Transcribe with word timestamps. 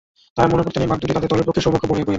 তারা 0.35 0.47
মনে 0.53 0.63
করতেন 0.65 0.81
এই 0.85 0.91
বাঘদু’টি 0.91 1.13
তাদের 1.17 1.31
দলের 1.31 1.45
পক্ষে 1.47 1.63
সৌভাগ্য 1.65 1.85
বয়ে 1.89 1.99
এনেছে। 2.01 2.09